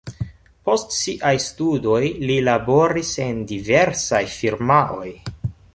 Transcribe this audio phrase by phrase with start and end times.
[0.69, 2.01] Post siaj studoj
[2.31, 5.11] li laboris en diversaj firmaoj.